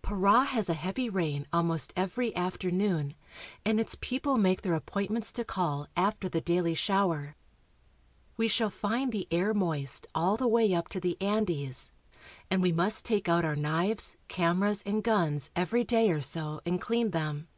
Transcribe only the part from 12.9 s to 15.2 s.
take out our knives, cameras, and